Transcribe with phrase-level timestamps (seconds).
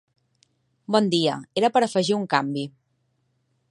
[0.95, 2.69] Bon dia, era per afegir un canvi.